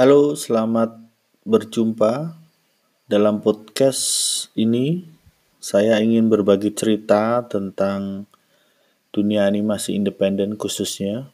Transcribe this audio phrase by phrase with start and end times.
[0.00, 0.96] Halo, selamat
[1.44, 2.32] berjumpa.
[3.04, 4.00] Dalam podcast
[4.56, 5.04] ini,
[5.60, 8.24] saya ingin berbagi cerita tentang
[9.12, 11.28] dunia animasi independen khususnya.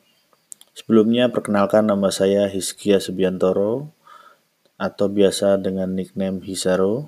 [0.75, 3.95] Sebelumnya, perkenalkan nama saya Hizkia Subiantoro
[4.83, 7.07] atau biasa dengan nickname Hisaro.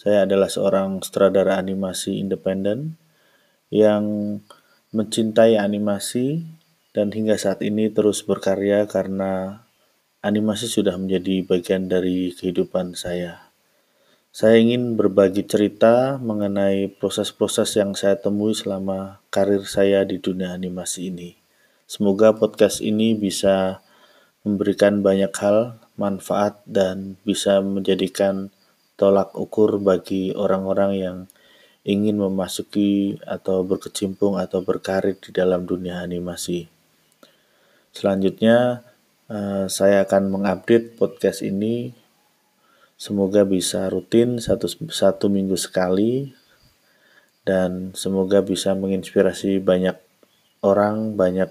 [0.00, 2.96] Saya adalah seorang sutradara animasi independen
[3.68, 4.40] yang
[4.96, 6.48] mencintai animasi
[6.96, 9.65] dan hingga saat ini terus berkarya karena
[10.26, 13.46] animasi sudah menjadi bagian dari kehidupan saya.
[14.34, 21.14] Saya ingin berbagi cerita mengenai proses-proses yang saya temui selama karir saya di dunia animasi
[21.14, 21.38] ini.
[21.86, 23.78] Semoga podcast ini bisa
[24.42, 28.50] memberikan banyak hal, manfaat, dan bisa menjadikan
[28.98, 31.18] tolak ukur bagi orang-orang yang
[31.86, 36.66] ingin memasuki atau berkecimpung atau berkarir di dalam dunia animasi.
[37.94, 38.82] Selanjutnya,
[39.26, 41.90] Eh, saya akan mengupdate podcast ini.
[42.94, 46.30] Semoga bisa rutin satu, satu minggu sekali
[47.42, 49.98] dan semoga bisa menginspirasi banyak
[50.64, 51.50] orang, banyak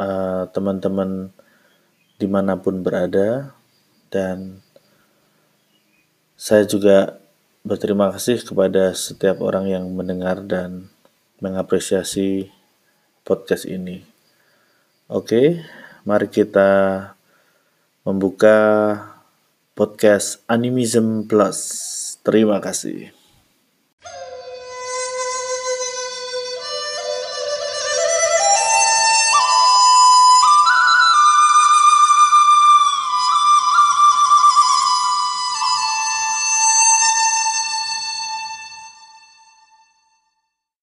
[0.00, 1.34] uh, teman-teman
[2.16, 3.52] di mana pun berada
[4.08, 4.64] dan
[6.40, 7.20] saya juga
[7.60, 10.88] berterima kasih kepada setiap orang yang mendengar dan
[11.44, 12.48] mengapresiasi
[13.26, 14.00] podcast ini.
[15.12, 15.60] Oke,
[16.04, 16.70] mari kita
[18.04, 18.58] membuka
[19.76, 21.58] podcast Animism Plus.
[22.24, 23.19] Terima kasih.